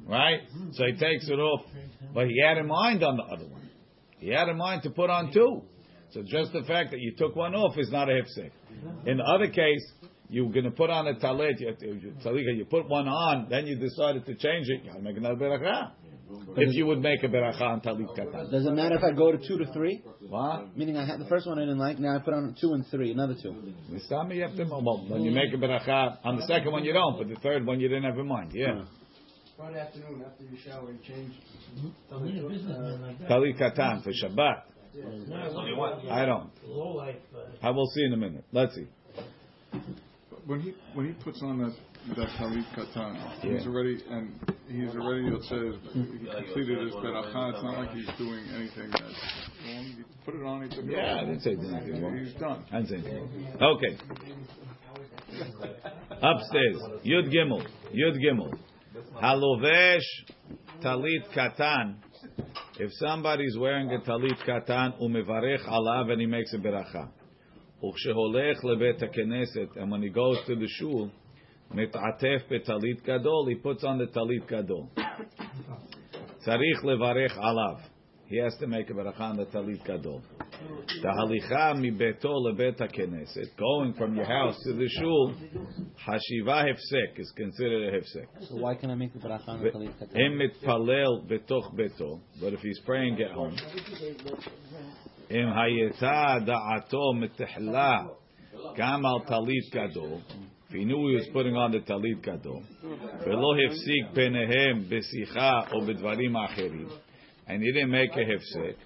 Right? 0.08 0.40
So 0.74 0.86
he 0.86 0.94
takes 0.94 1.28
it 1.28 1.40
off, 1.40 1.66
but 2.14 2.28
he 2.28 2.42
had 2.46 2.58
in 2.58 2.68
mind 2.68 3.04
on 3.04 3.18
the 3.18 3.24
other 3.24 3.48
one. 3.48 3.70
He 4.20 4.30
had 4.30 4.48
in 4.48 4.58
mind 4.58 4.84
to 4.84 4.90
put 4.90 5.10
on 5.10 5.34
two. 5.34 5.64
So 6.12 6.22
just 6.22 6.54
the 6.54 6.64
fact 6.64 6.92
that 6.92 7.00
you 7.00 7.14
took 7.18 7.36
one 7.36 7.56
off 7.56 7.78
is 7.78 7.92
not 7.92 8.08
a 8.10 8.14
hifsek. 8.14 8.52
In 9.06 9.18
the 9.18 9.24
other 9.24 9.48
case, 9.48 9.84
you're 10.30 10.52
going 10.52 10.66
to 10.66 10.72
put 10.72 10.90
on 10.90 11.08
a 11.08 11.14
talit, 11.16 11.60
you, 11.60 11.76
you, 11.82 12.54
you 12.56 12.66
put 12.66 12.88
one 12.90 13.08
on, 13.08 13.48
then 13.50 13.68
you 13.68 13.78
decided 13.78 14.26
to 14.26 14.36
change 14.36 14.68
it, 14.70 14.84
you 14.84 14.92
got 14.92 14.98
to 14.98 15.04
make 15.04 15.18
another 15.18 15.36
beracha. 15.36 15.92
If 16.58 16.74
you 16.76 16.86
would 16.86 17.02
make 17.02 17.24
a 17.24 17.28
beracha 17.28 17.62
on 17.62 17.82
talit 17.82 18.08
katan. 18.18 18.52
Does 18.52 18.66
it 18.66 18.72
matter 18.72 18.96
if 18.96 19.04
I 19.04 19.12
go 19.12 19.32
to 19.32 19.38
two 19.38 19.58
to 19.58 19.72
three? 19.74 20.04
What? 20.28 20.76
Meaning 20.78 20.98
I 20.98 21.06
had 21.06 21.20
the 21.20 21.26
first 21.26 21.48
one 21.48 21.58
I 21.58 21.62
didn't 21.64 21.80
like, 21.80 22.00
now 22.00 22.16
I 22.16 22.20
put 22.20 22.34
on 22.34 22.56
two 22.60 22.74
and 22.74 22.86
three, 22.88 23.12
another 23.12 23.36
two. 23.42 23.56
Nisami, 23.92 24.36
you 24.36 24.44
have 24.44 24.56
to, 24.56 24.64
well, 24.66 25.06
when 25.08 25.24
you 25.24 25.32
make 25.32 25.54
a 25.54 25.58
beracha, 25.58 26.18
on 26.24 26.38
the 26.38 26.46
second 26.48 26.72
one 26.72 26.84
you 26.84 26.94
don't, 26.94 27.18
but 27.18 27.28
the 27.28 27.40
third 27.42 27.66
one 27.66 27.80
you 27.80 27.88
didn't 27.88 28.04
have 28.04 28.18
in 28.18 28.28
mind, 28.28 28.52
yeah. 28.54 28.74
Hmm. 28.74 28.84
Friday 29.58 29.80
afternoon 29.80 30.24
after 30.26 30.44
you 30.44 30.58
shower, 30.66 30.92
you 30.92 31.00
change. 31.08 31.34
Talit 33.30 33.60
katan 33.60 34.04
for 34.04 34.12
Shabbat. 34.12 34.64
There's 34.94 35.56
only 35.56 35.74
one. 35.74 36.08
I 36.10 36.26
don't. 36.26 36.50
I 37.62 37.70
will 37.72 37.88
see 37.88 38.04
in 38.04 38.14
a 38.14 38.18
minute. 38.18 38.46
Let's 38.52 38.76
see. 38.76 38.88
when 40.46 40.60
he 40.60 40.74
when 40.94 41.08
he 41.08 41.14
puts 41.24 41.42
on 41.42 41.60
that 41.60 41.76
that 42.16 42.30
talit 42.40 42.66
katan, 42.76 43.44
Yeah. 43.44 43.58
he's 43.58 43.68
already 43.68 44.04
and 44.10 44.53
he's 44.73 44.95
already 44.97 45.29
it 45.29 45.43
says 45.45 45.75
he 45.93 46.01
completed 46.01 46.79
his 46.87 46.95
beracha. 46.95 47.53
It's 47.55 47.63
not 47.63 47.79
like 47.79 47.91
he's 47.93 48.11
doing 48.19 48.45
anything 48.55 48.91
that's 48.91 49.03
wrong. 49.03 49.85
He 49.97 50.05
put 50.25 50.35
it 50.35 50.43
on. 50.45 50.63
He 50.63 50.69
took 50.69 50.85
it 50.85 50.91
Yeah, 50.91 50.99
I 50.99 51.19
off. 51.21 51.27
didn't 51.27 51.41
say 51.43 51.51
anything 51.53 52.03
wrong. 52.03 52.17
He's 52.19 52.35
done. 52.35 52.65
I 52.73 52.81
didn't 52.83 52.89
say 52.89 52.97
anything 52.97 53.59
wrong. 53.61 53.79
Okay. 53.79 53.99
Upstairs. 56.23 56.77
Yud 57.05 57.33
Gimel. 57.33 57.67
Yud 57.95 58.17
Gimel. 58.23 58.59
Halovesh 59.23 60.01
talit 60.83 61.25
katan. 61.37 61.97
If 62.79 62.91
somebody's 62.95 63.57
wearing 63.59 63.91
a 63.93 63.99
talit 64.01 64.39
katan, 64.47 65.01
umevarech 65.01 65.67
alav 65.69 66.11
and 66.11 66.21
he 66.21 66.27
makes 66.27 66.53
a 66.55 66.59
beracha. 66.59 67.09
וכשהולך 67.81 68.65
לבית 68.65 69.03
הכנסת, 69.03 69.77
and 69.77 69.89
when 69.93 70.03
he 70.03 70.09
goes 70.09 70.37
to 70.47 70.57
the 70.57 70.67
shul, 70.67 71.11
Metatef 71.74 72.48
betalit 72.52 73.04
gadol, 73.04 73.48
he 73.48 73.56
puts 73.56 73.84
on 73.84 73.98
the 73.98 74.06
talit 74.06 74.48
gadol. 74.48 74.92
Tzarich 76.46 76.84
levarech 76.84 77.36
alav. 77.38 77.82
He 78.28 78.38
has 78.38 78.56
to 78.60 78.68
make 78.68 78.90
a 78.90 78.94
bracha 78.94 79.20
on 79.20 79.38
the 79.38 79.46
talit 79.46 79.84
gadol. 79.86 80.22
Tahalicha 81.04 81.76
mibeto 81.76 82.32
lebet 82.46 82.80
haKnesset, 82.80 83.58
going 83.58 83.94
from 83.94 84.16
your 84.16 84.26
house 84.26 84.56
to 84.64 84.74
the 84.74 84.88
shul, 84.88 85.34
hashiva 86.08 86.64
hefsek 86.64 87.20
is 87.20 87.32
considered 87.36 87.94
a 87.94 87.98
hefsek. 87.98 88.48
So 88.48 88.56
why 88.58 88.76
can 88.76 88.92
I 88.92 88.96
make 88.96 89.14
the 89.14 89.20
bracha 89.20 89.48
on 89.50 89.64
the 89.64 89.70
talit 89.70 90.00
gadol? 90.00 90.16
Him 90.16 90.40
mitpalel 90.40 91.28
betoch 91.28 91.76
beto, 91.76 92.22
but 92.40 92.54
if 92.54 92.60
he's 92.60 92.80
praying 92.86 93.20
at 93.22 93.32
home. 93.32 93.58
Im 95.30 95.48
hayetah 95.48 96.48
da'ato 96.48 97.14
mitihla, 97.16 98.10
gam 98.78 99.06
al 99.06 99.22
talit 99.26 99.72
gadol 99.72 100.22
he 100.73 100.85
knew 100.85 101.09
he 101.09 101.15
was 101.17 101.29
putting 101.33 101.57
on 101.57 101.73
the 101.73 101.81
טלית 101.81 102.21
גדול, 102.21 102.63
ולא 103.27 103.55
הפסיק 103.67 104.15
ביניהם 104.15 104.85
בשיחה 104.89 105.61
או 105.73 105.81
בדברים 105.81 106.37
אחרים, 106.37 106.89
and 107.47 107.63
he 107.63 107.73
didn't 107.73 107.91
make 107.91 108.17
a 108.17 108.35
הפסק, 108.35 108.77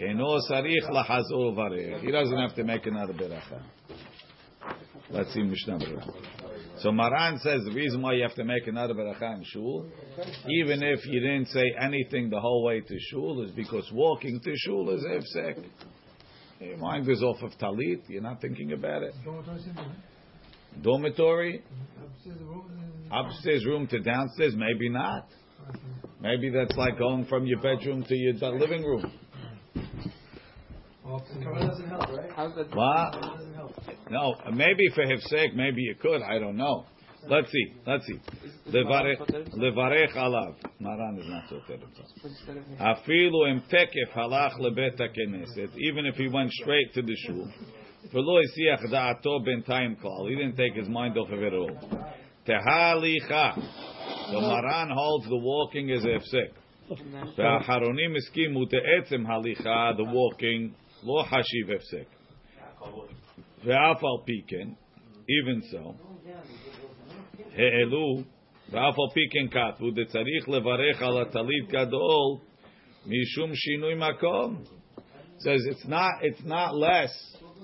אינו 0.00 0.38
צריך 0.48 0.90
לחזור 0.90 1.58
ולברך. 1.58 2.02
He 2.02 2.10
doesn't 2.10 2.38
have 2.38 2.54
to 2.54 2.64
make 2.64 2.86
another 2.86 3.12
ברכה. 3.12 3.60
Let's 5.10 5.32
see 5.34 5.42
Mishnah 5.42 5.78
Berurah. 5.78 6.34
So 6.78 6.90
Maran 6.90 7.38
says 7.38 7.62
the 7.64 7.72
reason 7.72 8.02
why 8.02 8.14
you 8.14 8.22
have 8.22 8.34
to 8.34 8.44
make 8.44 8.66
another 8.66 8.94
beracha 8.94 9.36
in 9.36 9.44
shul, 9.44 9.86
even 10.48 10.82
if 10.82 11.06
you 11.06 11.20
didn't 11.20 11.48
say 11.48 11.62
anything 11.80 12.30
the 12.30 12.40
whole 12.40 12.64
way 12.64 12.80
to 12.80 12.98
shul, 13.10 13.42
is 13.44 13.50
because 13.52 13.88
walking 13.92 14.40
to 14.40 14.52
shul 14.56 14.90
is 14.90 15.04
hefsek. 15.04 15.62
Your 16.60 16.78
mind 16.78 17.08
is 17.08 17.22
off 17.22 17.42
of 17.42 17.52
talit. 17.60 18.02
You're 18.08 18.22
not 18.22 18.40
thinking 18.40 18.72
about 18.72 19.02
it. 19.02 19.14
Dormitory, 20.81 21.63
upstairs 23.11 23.65
room 23.65 23.87
to 23.87 23.99
downstairs, 23.99 24.55
maybe 24.55 24.89
not. 24.89 25.27
Maybe 26.21 26.49
that's 26.49 26.75
like 26.75 26.97
going 26.97 27.25
from 27.25 27.45
your 27.45 27.61
bedroom 27.61 28.03
to 28.03 28.15
your 28.15 28.33
living 28.33 28.83
room. 28.83 29.11
Kavod 31.05 31.67
doesn't 31.67 31.89
help, 31.89 32.09
right? 32.09 32.31
How's? 32.35 32.55
What? 32.55 33.13
Kavod 33.13 33.37
doesn't 33.37 33.53
help. 33.53 33.73
No, 34.09 34.35
maybe 34.53 34.87
for 34.93 35.03
his 35.03 35.23
sake, 35.29 35.55
maybe 35.55 35.81
you 35.81 35.95
could. 35.95 36.21
I 36.21 36.39
don't 36.39 36.57
know. 36.57 36.85
Let's 37.27 37.51
see. 37.51 37.73
Let's 37.85 38.05
see. 38.05 38.19
Levarech 38.69 39.19
levarech 39.53 40.15
alav. 40.15 40.55
Maran 40.79 41.19
is 41.19 41.27
not 41.27 41.43
so 41.49 41.59
Instead 42.23 42.57
of 42.57 42.63
Afilu 42.79 43.51
im 43.51 43.61
tekef 43.71 44.11
halach 44.15 44.57
lebet 44.59 44.97
hakeneset. 44.97 45.75
Even 45.77 46.05
if 46.05 46.15
he 46.15 46.27
went 46.29 46.51
straight 46.51 46.93
to 46.93 47.01
the 47.01 47.15
shul. 47.27 47.51
He 48.11 48.17
didn't 50.35 50.55
take 50.57 50.73
his 50.73 50.89
mind 50.89 51.17
off 51.17 51.29
of 51.31 51.39
it 51.39 51.45
at 51.45 51.53
all. 51.53 51.69
Tehalicha. 52.47 53.55
The 54.31 54.41
Maran 54.41 54.89
holds 54.91 55.27
the 55.27 55.37
walking 55.37 55.91
as 55.91 56.03
hefsek. 56.03 56.51
Haronim 57.37 58.15
iskim 58.15 58.55
uteetzim 58.55 59.25
halicha, 59.25 59.95
the 59.97 60.03
walking, 60.05 60.73
lo 61.03 61.23
hashiv 61.23 61.69
hefsek. 61.69 62.07
Ve'afal 63.65 64.25
pikin, 64.27 64.75
even 65.27 65.61
so. 65.71 65.95
He'elu, 67.55 68.23
ve'afal 68.71 69.09
pikin 69.15 69.51
kat, 69.51 69.79
ude 69.81 70.07
tzarich 70.09 70.47
levarech 70.47 71.01
ala 71.01 71.25
talit 71.25 71.69
gadol, 71.71 72.41
mishum 73.07 73.53
shinui 73.53 73.95
makom. 73.95 74.65
Says 75.39 75.61
it's 75.69 75.85
not, 75.87 76.11
it's 76.21 76.43
not 76.43 76.75
less 76.75 77.11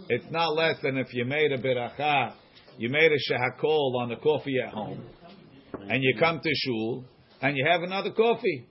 it's 0.10 0.26
not 0.32 0.56
less 0.56 0.78
than 0.82 0.98
if 0.98 1.14
you 1.14 1.26
made 1.26 1.52
a 1.52 1.58
beracha, 1.58 2.34
you 2.78 2.90
made 2.90 3.12
a 3.12 3.34
shahakol 3.34 3.96
on 3.96 4.10
the 4.10 4.18
coffee 4.18 4.60
at 4.66 4.74
home, 4.74 5.02
and 5.90 6.04
you 6.04 6.16
come 6.20 6.40
to 6.42 6.50
shul, 6.54 7.06
and 7.42 7.58
you 7.58 7.66
have 7.66 7.82
another 7.82 8.12
coffee. 8.12 8.68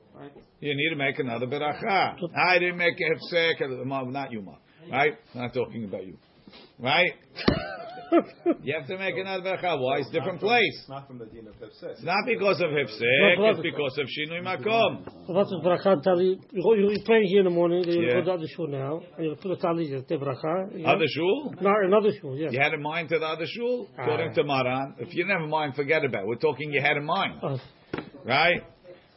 You 0.61 0.75
need 0.75 0.91
to 0.91 0.97
make 0.97 1.19
another 1.19 1.47
beracha. 1.47 2.17
I 2.37 2.59
didn't 2.59 2.79
make 2.79 2.95
a 2.99 3.35
hefsek, 3.35 3.61
not 4.11 4.33
you, 4.33 4.43
Ma. 4.43 4.53
Right? 4.91 5.15
Not 5.35 5.53
talking 5.55 5.85
about 5.85 6.07
you. 6.07 6.19
Right? 6.79 7.13
you 8.63 8.75
have 8.79 8.87
to 8.89 8.99
make 8.99 9.17
another 9.17 9.43
beracha. 9.43 9.81
Why? 9.81 9.99
It's 9.99 10.11
different 10.11 10.41
place. 10.41 10.63
It's 10.81 10.89
Not 10.89 11.07
from 11.07 11.19
the 11.19 11.27
din 11.27 11.47
of 11.49 11.55
Hefsek. 11.55 11.93
It's 11.93 12.03
not 12.03 12.25
because 12.27 12.61
of 12.61 12.71
hefsek. 12.71 13.51
It's 13.51 13.61
because 13.61 13.99
of 13.99 14.07
shinui 14.07 14.43
makom. 14.43 15.05
So 15.27 15.33
what's 15.33 15.51
the 15.51 15.61
bracha 15.65 16.03
tali? 16.03 16.39
You 16.53 16.63
go, 16.63 16.75
you 16.75 16.97
pray 17.05 17.25
here 17.27 17.41
in 17.41 17.45
the 17.45 17.51
morning. 17.51 17.83
Then 17.87 17.95
you 17.97 18.07
Yeah. 18.07 18.15
go 18.15 18.19
to 18.21 18.25
the 18.27 18.33
other 18.33 18.47
shul 18.55 18.69
now, 18.69 19.01
and 19.17 19.27
you 19.27 19.35
put 19.37 19.49
the 19.49 19.57
tali 19.57 19.93
as 19.95 20.05
the 20.07 20.17
bracha. 20.17 20.79
Yeah. 20.79 20.91
Other 20.93 21.07
shul? 21.09 21.55
No, 21.61 21.71
another 21.85 22.11
shul. 22.21 22.37
Yeah. 22.37 22.51
You 22.51 22.61
had 22.61 22.75
in 22.75 22.83
mind 22.83 23.09
to 23.11 23.19
the 23.19 23.27
other 23.27 23.47
shul? 23.47 23.89
According 23.99 24.31
Ah. 24.31 24.35
to 24.35 24.45
Maran. 24.45 24.95
If 24.99 25.15
you 25.15 25.27
never 25.27 25.47
mind, 25.47 25.75
forget 25.75 26.05
about 26.05 26.23
it. 26.23 26.27
We're 26.29 26.37
talking 26.37 26.73
you 26.73 26.81
had 26.83 26.97
in 26.97 27.05
mind. 27.05 27.41
Uh, 27.43 27.59
Right? 28.25 28.63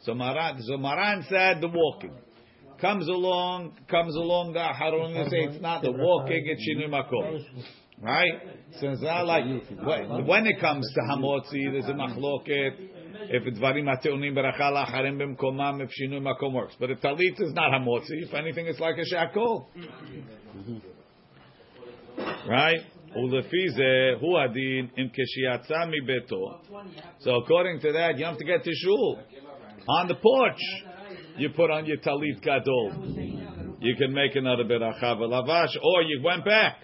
So 0.02 0.14
Maran, 0.14 0.60
so 0.62 0.76
Maran 0.76 1.24
said 1.28 1.60
the 1.60 1.68
walking. 1.68 2.14
Comes 2.80 3.08
along, 3.08 3.72
comes 3.90 4.14
along 4.14 4.52
the 4.52 4.62
Harun 4.62 5.16
and 5.16 5.30
say 5.30 5.38
it's 5.38 5.60
not 5.60 5.82
the 5.82 5.90
walking, 5.90 6.44
it's 6.46 6.62
Makom. 6.88 7.44
Right? 8.00 8.32
So 8.78 8.90
it's 8.90 9.02
not 9.02 9.26
like, 9.26 9.44
when, 10.26 10.46
it 10.46 10.60
comes 10.60 10.88
to 10.94 11.00
Hamotzi, 11.10 11.72
there's 11.72 11.86
a 11.86 11.94
machloket, 11.94 12.78
if 13.30 13.44
it's 13.46 13.58
Dvarim 13.58 13.84
HaTe'unim 13.84 14.32
Beracha 14.32 14.70
La'acharim 14.70 15.18
B'mkomam, 15.18 15.82
if 15.82 15.90
Shinui 15.90 16.22
Makom 16.22 16.52
works. 16.52 16.76
But 16.78 16.90
if 16.90 17.00
Talit 17.00 17.40
is 17.40 17.52
not 17.52 17.72
Hamotzi, 17.72 18.22
if 18.22 18.32
anything, 18.34 18.66
it's 18.66 18.78
like 18.78 18.94
a 18.96 19.14
Shakol. 19.14 19.66
Right? 22.48 22.80
Ulefi 23.16 23.68
ze 23.74 24.14
hu 24.20 24.36
adin 24.36 24.90
im 24.96 25.10
mi 25.90 26.00
beto. 26.06 26.60
So 27.20 27.36
according 27.36 27.80
to 27.80 27.92
that, 27.92 28.18
you 28.18 28.24
have 28.24 28.38
to 28.38 28.44
get 28.44 28.62
to 28.62 28.70
shul. 28.72 29.18
On 29.88 30.06
the 30.06 30.14
porch, 30.14 30.60
you 31.37 31.49
put 31.49 31.71
on 31.71 31.85
your 31.85 31.97
talit 31.97 32.41
gadol. 32.41 32.91
You 33.79 33.95
can 33.95 34.13
make 34.13 34.35
another 34.35 34.63
beracha 34.63 35.17
lavash, 35.17 35.75
or 35.81 36.01
you 36.03 36.21
went 36.23 36.45
back. 36.45 36.77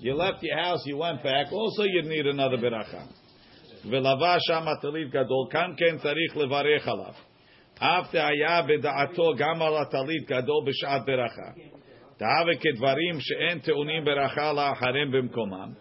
You 0.00 0.14
left 0.14 0.42
your 0.42 0.58
house, 0.58 0.82
you 0.84 0.96
went 0.96 1.22
back. 1.22 1.46
Also, 1.50 1.84
you 1.84 2.02
need 2.02 2.26
another 2.26 2.58
beracha. 2.58 3.02
ולבש 3.90 4.40
שם 4.46 4.64
הטלית 4.68 5.10
גדול, 5.10 5.46
כאן 5.50 5.72
כן 5.76 5.98
צריך 5.98 6.36
לברך 6.36 6.88
עליו. 6.88 7.12
אף 7.78 8.12
דהיה 8.12 8.62
בדעתו 8.62 9.34
גם 9.36 9.62
על 9.62 9.76
הטלית 9.76 10.24
גדול 10.26 10.64
בשעת 10.66 11.02
ברכה. 11.06 11.50
דהווה 12.18 12.56
כדברים 12.60 13.20
שאין 13.20 13.58
טעונים 13.58 14.04
ברכה 14.04 14.52
לאחרים 14.52 15.10
במקומם. 15.12 15.72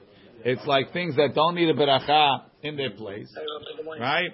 It's 0.43 0.67
like 0.67 0.91
things 0.91 1.15
that 1.15 1.34
don't 1.34 1.55
need 1.55 1.70
a 1.70 1.74
beracha 1.74 2.41
in 2.63 2.75
their 2.75 2.91
place. 2.91 3.29
Right? 4.00 4.34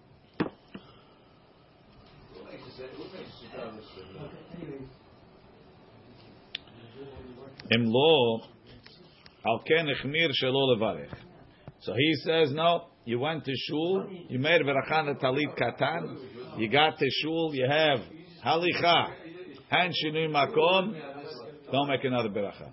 Im 7.70 7.84
lo, 7.86 8.40
al 9.44 9.62
ken 9.66 9.86
echmir 9.88 10.30
shelo 10.42 10.76
levarech. 10.76 11.14
So 11.80 11.92
he 11.94 12.14
says, 12.24 12.52
no, 12.52 12.86
you 13.04 13.18
went 13.18 13.44
to 13.44 13.52
shul, 13.54 14.08
you 14.28 14.38
made 14.38 14.62
verachan 14.62 15.20
talit 15.20 15.56
katan, 15.58 16.58
you 16.58 16.68
got 16.68 16.98
to 16.98 17.06
shul, 17.22 17.54
you 17.54 17.66
have 17.68 18.00
halicha, 18.44 19.12
and 19.70 19.94
shinui 19.94 20.28
makom, 20.28 21.00
don't 21.70 21.88
make 21.88 22.04
another 22.04 22.28
beracha. 22.28 22.72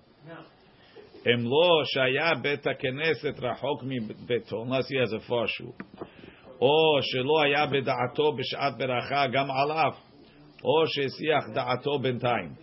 Im 1.26 1.44
lo 1.44 1.84
shaya 1.96 2.42
bet 2.42 2.64
hakeneset 2.64 3.40
rachok 3.40 3.82
מביתו, 3.82 4.62
unless 4.62 4.86
he 4.88 4.98
has 4.98 5.12
a 5.12 5.20
far 5.28 5.46
shul. 5.48 5.74
או 6.60 7.02
שלא 7.02 7.42
היה 7.42 7.66
בדעתו 7.66 8.32
בשעת 8.32 8.78
ברכה 8.78 9.26
גם 9.26 9.50
עליו, 9.50 9.92
או 10.64 10.86
שהסיח 10.86 11.54
דעתו 11.54 11.98
בינתיים. 11.98 12.54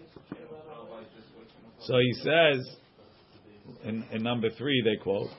So 1.85 1.97
he 1.97 2.13
says, 2.13 2.75
in, 3.83 4.05
in 4.11 4.23
number 4.23 4.49
three 4.49 4.81
they 4.83 5.01
quote, 5.03 5.29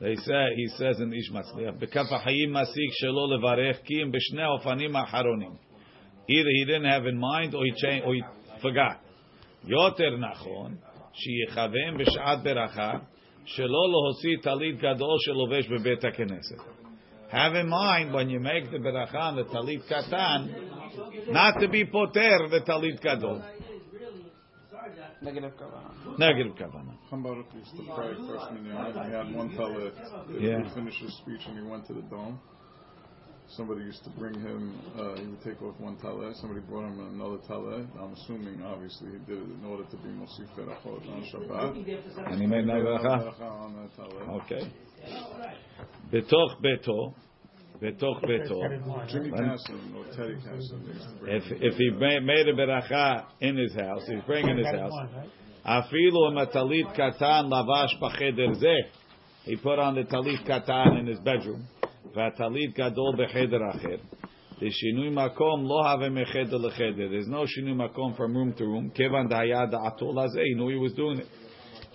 they 0.00 0.16
say, 0.16 0.54
he 0.56 0.68
says 0.78 0.98
in 0.98 1.12
Ish 1.12 1.30
Matzliach, 1.30 1.78
בכף 1.78 2.12
החיים 2.12 2.52
מסיק 2.52 2.92
שלא 2.92 3.36
לברך 3.36 3.76
כי 3.84 4.02
אם 4.02 4.12
בשני 4.12 4.42
האופנים 4.42 4.96
האחרונים. 4.96 5.52
Either 6.28 6.50
he 6.50 6.64
didn't 6.64 6.84
have 6.84 7.06
in 7.06 7.18
mind 7.18 7.54
or 7.54 7.64
he, 7.64 7.72
changed, 7.72 8.04
or 8.06 8.14
he 8.14 8.22
forgot. 8.60 8.98
יותר 9.64 10.16
נכון, 10.16 10.74
שיכוון 11.12 11.98
בשעת 11.98 12.42
ברכה, 12.42 12.92
שלא 13.44 13.88
להוציא 13.90 14.36
טלית 14.42 14.78
גדול 14.78 15.16
שלובש 15.18 15.68
בבית 15.68 16.04
הכנסת. 16.04 16.58
Have 17.30 17.54
in 17.54 17.68
mind 17.68 18.12
when 18.12 18.28
you 18.28 18.40
make 18.40 18.70
the 18.70 18.76
beracha 18.76 19.14
on 19.14 19.36
the 19.36 19.44
talit 19.44 19.82
katan, 19.88 21.30
not 21.32 21.58
to 21.60 21.66
be 21.68 21.82
poter 21.86 22.48
the 22.50 22.60
talit 22.60 23.00
gadol. 23.00 23.40
Negative 25.21 25.51
kavana. 25.57 26.19
Negative 26.19 26.53
kavana. 26.55 26.93
Hacham 27.05 27.23
Baruch 27.23 27.47
used 27.53 27.75
to 27.75 27.83
pray 27.95 28.13
first 28.27 28.51
minyan. 28.53 28.75
He 29.07 29.11
had 29.11 29.33
one 29.35 29.49
talit. 29.51 29.93
Yeah. 30.39 30.63
He 30.63 30.69
finished 30.75 31.01
his 31.01 31.17
speech 31.17 31.41
and 31.47 31.57
he 31.57 31.63
went 31.63 31.87
to 31.87 31.93
the 31.93 32.03
dome. 32.03 32.39
Somebody 33.55 33.81
used 33.85 34.03
to 34.03 34.09
bring 34.11 34.33
him. 34.39 34.77
Uh, 34.99 35.15
he 35.15 35.25
would 35.25 35.41
take 35.41 35.61
off 35.61 35.79
one 35.79 35.95
talit. 35.97 36.35
Somebody 36.41 36.59
brought 36.61 36.85
him 36.85 36.99
another 36.99 37.37
talit. 37.49 37.87
I'm 37.97 38.13
assuming, 38.13 38.61
obviously, 38.61 39.11
he 39.11 39.17
did 39.19 39.41
it 39.41 39.49
in 39.49 39.65
order 39.65 39.85
to 39.85 39.97
be 39.97 40.09
mosif 40.09 40.49
berachot 40.55 41.07
on 41.09 41.23
Shabbat. 41.33 42.31
And 42.31 42.41
he 42.41 42.45
made 42.45 42.67
no 42.67 42.73
beracha. 42.73 43.39
Beracha 43.39 43.41
on 43.41 43.75
that 43.75 43.97
talit. 43.97 44.43
Okay. 44.43 44.71
Betoch 46.11 46.61
beto, 46.61 47.13
betoch 47.81 48.23
betoch. 48.23 48.71
If 51.27 51.43
if 51.49 51.75
he 51.75 51.89
made 51.91 52.47
a 52.47 52.53
beracha 52.53 53.25
in 53.41 53.57
his 53.57 53.73
house, 53.75 54.03
he's 54.07 54.23
praying 54.25 54.49
in 54.49 54.57
his 54.57 54.67
house. 54.67 54.93
Afilu 55.65 56.31
matalit 56.31 56.95
katan 56.95 57.49
lavash. 57.51 57.93
He 59.43 59.55
put 59.57 59.79
on 59.79 59.95
the 59.95 60.03
talit 60.03 60.45
katan 60.47 60.99
in 60.99 61.07
his 61.07 61.19
bedroom. 61.19 61.67
V'talit 62.15 62.75
gadol 62.75 63.13
b'cheder 63.15 63.61
acher. 63.75 63.99
The 64.59 64.65
shinui 64.65 65.11
makom 65.11 65.65
lo 65.65 65.83
have 65.83 65.99
mecheder 65.99 66.53
lecheder. 66.53 67.09
There's 67.09 67.27
no 67.27 67.45
shinui 67.45 67.75
makom 67.75 68.15
from 68.17 68.35
room 68.35 68.53
to 68.53 68.65
room. 68.65 68.91
Kevan 68.97 69.29
dayad 69.29 69.73
atul 69.73 70.15
hazeh. 70.15 70.43
He 70.43 70.55
knew 70.55 70.69
he 70.69 70.77
was 70.77 70.93
doing 70.93 71.19
it. 71.19 71.27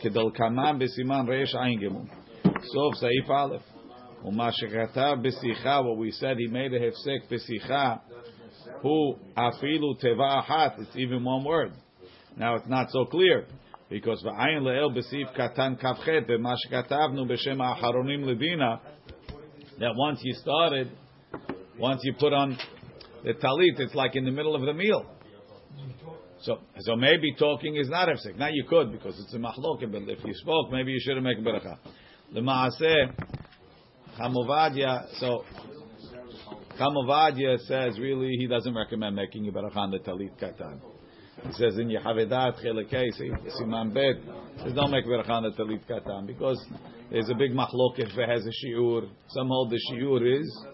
Kedal 0.05 0.31
kaman 0.37 0.79
b'siman 0.79 1.27
reish 1.27 1.55
ayin 1.55 1.81
gemum. 1.81 2.09
Sof 2.45 2.95
saif 3.03 3.29
aleph. 3.29 3.63
What 4.23 5.99
we 5.99 6.13
said, 6.13 6.37
he 6.39 6.47
made 6.47 6.73
a 6.73 6.79
hefsek 6.79 7.29
b'sicha, 7.29 8.01
who 8.81 9.17
afilu 9.37 10.01
teva 10.01 10.43
ahat, 10.43 10.81
it's 10.81 10.97
even 10.97 11.25
one 11.25 11.45
word. 11.45 11.73
Now 12.37 12.55
it's 12.55 12.69
not 12.69 12.91
so 12.91 13.05
clear, 13.05 13.47
because 13.91 14.23
va'ayin 14.23 14.63
le'el 14.63 14.97
b'sif 14.97 15.37
katan 15.37 15.77
kavchet, 15.81 16.29
b'mashakatavnu 16.31 17.27
b'shem 17.29 17.59
ha'acharonim 17.59 18.25
ledina, 18.25 18.81
that 19.81 19.95
once 19.97 20.21
you 20.23 20.35
started, 20.35 20.91
once 21.79 22.01
you 22.05 22.15
put 22.19 22.33
on 22.33 22.57
the 23.25 23.33
talit, 23.35 23.81
it's 23.81 23.95
like 23.95 24.15
in 24.15 24.25
the 24.25 24.31
middle 24.31 24.55
of 24.55 24.63
the 24.63 24.73
meal. 24.73 25.05
So, 26.43 26.59
so 26.81 26.97
maybe 26.97 27.35
talking 27.39 27.75
is 27.77 27.89
not 27.89 28.09
hefsek. 28.09 28.37
Now 28.37 28.49
you 28.53 28.65
could, 28.69 28.93
because 28.93 29.19
it's 29.19 29.35
a 29.35 29.39
mahlokim, 29.39 29.91
but 29.91 30.03
if 30.09 30.25
you 30.25 30.35
spoke, 30.35 30.71
maybe 30.71 30.93
you 30.93 31.01
shouldn't 31.01 31.25
make 31.25 31.39
a 31.39 31.41
beracha. 31.41 31.79
L'ma'aseh, 32.33 33.13
Hacham 34.19 34.35
Ovadia. 34.35 35.07
So, 35.19 35.45
Hacham 36.73 36.95
Ovadia 36.95 37.59
says 37.61 37.99
really 37.99 38.37
he 38.39 38.47
doesn't 38.47 38.75
recommend 38.75 39.17
making 39.17 39.49
a 39.49 39.53
beracha 39.53 39.77
on 39.77 39.91
the 39.91 39.99
talit 39.99 40.33
katan. 40.41 40.81
He 41.47 41.53
says 41.55 41.77
in 41.79 41.89
Yechave 41.89 42.29
Da'at 42.29 42.65
Chelekei 42.65 43.09
Siman 43.61 43.93
Bet, 43.93 44.23
says 44.63 44.75
don't 44.75 44.91
make 44.91 45.05
on 45.07 45.43
the 45.43 45.51
talit 45.51 45.81
katan 45.89 46.27
because 46.27 46.63
there's 47.11 47.29
a 47.31 47.35
big 47.35 47.53
mahloket 47.53 48.11
if 48.11 48.19
it 48.19 48.29
has 48.29 48.47
a 48.47 48.67
shiur. 48.67 49.09
Some 49.29 49.49
hold 49.49 49.71
the 49.71 49.81
shiur 49.91 50.41
is 50.41 50.67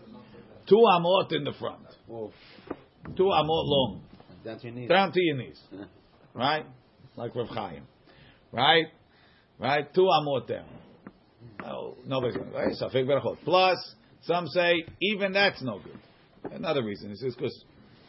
two 0.68 0.76
amot 0.76 1.32
in 1.32 1.44
the 1.44 1.52
front, 1.58 1.86
two 2.08 3.24
amot 3.24 3.64
long 3.64 4.02
That's 4.44 4.62
your 4.62 4.72
need. 4.72 4.88
down 4.88 5.12
to 5.12 5.20
your 5.20 5.36
knees, 5.36 5.60
right? 6.34 6.66
Like 7.16 7.34
Rav 7.34 7.48
Chaim, 7.48 7.84
right? 8.52 8.86
Right? 9.58 9.92
Two 9.94 10.02
amot 10.20 10.48
down. 10.48 10.66
Oh, 11.64 11.96
nobody's 12.06 12.36
going 12.36 12.52
right? 12.52 12.74
Safek 12.80 13.06
berachot. 13.06 13.38
Plus, 13.44 13.78
some 14.22 14.46
say 14.48 14.84
even 15.00 15.32
that's 15.32 15.62
no 15.62 15.80
good. 15.80 16.52
Another 16.52 16.82
reason 16.82 17.10
is 17.10 17.22
because 17.22 17.64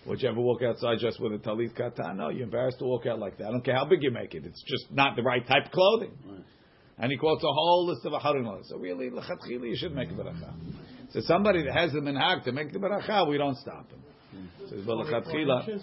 would 0.05 0.21
you 0.21 0.29
ever 0.29 0.39
walk 0.39 0.61
outside 0.63 0.97
just 0.99 1.19
with 1.19 1.33
a 1.33 1.37
talit 1.37 1.73
katan? 1.73 2.17
No, 2.17 2.29
you're 2.29 2.43
embarrassed 2.43 2.79
to 2.79 2.85
walk 2.85 3.05
out 3.05 3.19
like 3.19 3.37
that. 3.37 3.47
I 3.47 3.51
don't 3.51 3.63
care 3.63 3.75
how 3.75 3.85
big 3.85 4.01
you 4.01 4.11
make 4.11 4.33
it. 4.33 4.45
It's 4.45 4.63
just 4.63 4.91
not 4.91 5.15
the 5.15 5.23
right 5.23 5.45
type 5.45 5.65
of 5.65 5.71
clothing. 5.71 6.13
And 6.97 7.11
he 7.11 7.17
quotes 7.17 7.43
a 7.43 7.47
whole 7.47 7.87
list 7.87 8.05
of 8.05 8.13
aharim. 8.13 8.61
So 8.65 8.77
really, 8.77 9.09
lechatchila, 9.09 9.69
you 9.69 9.75
should 9.77 9.95
make 9.95 10.09
a 10.09 10.13
beracha. 10.13 10.53
So 11.11 11.21
somebody 11.21 11.63
that 11.63 11.73
has 11.73 11.91
the 11.91 11.99
minhag 11.99 12.43
to 12.43 12.51
make 12.51 12.71
the 12.71 12.79
beracha, 12.79 13.27
we 13.27 13.37
don't 13.37 13.57
stop 13.57 13.89
him. 13.89 14.49
Says, 14.69 14.81
but 14.85 14.97
lechatchila, 14.97 15.81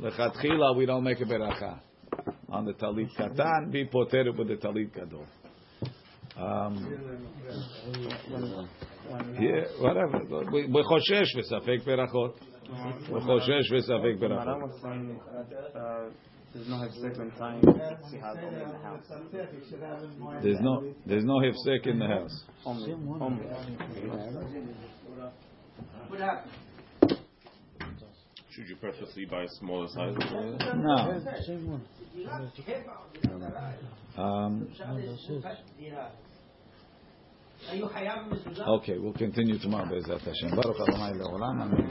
lechatchila, 0.00 0.76
we 0.76 0.86
don't 0.86 1.04
make 1.04 1.20
a 1.20 1.24
beracha 1.24 1.80
on 2.48 2.64
the 2.64 2.72
talit 2.72 3.08
katan. 3.16 3.70
Be 3.72 3.86
potered 3.86 4.36
with 4.36 4.48
the 4.48 4.56
talit 4.56 4.94
gadol. 4.94 5.24
Um, 6.37 6.73
yeah, 9.39 9.63
whatever. 9.79 10.19
We 10.51 10.65
we 10.67 10.83
choshesh 10.83 11.31
v'safek 11.35 11.83
berachot. 11.85 12.33
We 13.11 13.19
choshesh 13.19 13.67
v'safek 13.71 14.17
berachot. 14.17 14.45
Maran 14.45 14.61
was 14.61 14.79
saying 14.81 15.19
that 15.33 15.49
uh, 15.75 16.09
there's 16.53 16.69
no 16.69 16.75
hefsek 16.77 17.17
when 17.17 17.31
tying 17.31 17.61
Sihas 17.61 18.43
only 18.43 18.61
in 18.61 18.69
the 18.69 18.77
house. 18.77 19.07
There's 20.41 20.61
no 20.61 20.83
there's 21.05 21.25
no 21.25 21.39
hefsek 21.39 21.87
in 21.87 21.99
the 21.99 22.07
house. 22.07 22.43
Only. 22.65 22.93
Only. 22.93 23.45
What 26.07 26.19
happened? 26.19 26.51
Should 28.51 28.67
you 28.67 28.75
purposely 28.75 29.25
buy 29.25 29.45
smaller 29.59 29.87
sizes? 29.87 30.31
No. 30.75 30.97
Um, 34.17 34.67
היו 34.67 34.75
חייב 34.75 34.97
מזוזה? 34.97 35.39
okay, 38.68 38.98
we'll 38.98 39.12
continue 39.12 39.58
tomorrow. 39.58 39.88
Be'ezrat 39.88 40.20
Hashem. 40.20 41.76